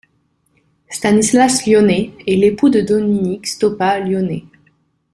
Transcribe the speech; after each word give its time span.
Stanislas 0.89 1.67
Lyonnet 1.67 2.13
est 2.25 2.35
l’époux 2.35 2.69
de 2.71 2.81
Dominique 2.81 3.45
Stoppa-Lyonnet. 3.45 4.45